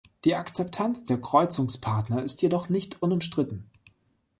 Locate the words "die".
0.25-0.33